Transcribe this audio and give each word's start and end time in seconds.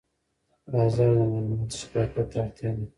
بازار 0.71 1.11
د 1.19 1.21
معلوماتو 1.31 1.77
شفافیت 1.79 2.27
ته 2.31 2.37
اړتیا 2.43 2.69
لري. 2.77 2.85